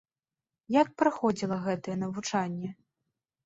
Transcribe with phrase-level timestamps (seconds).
[0.75, 2.69] Як праходзіла гэтае навучанне?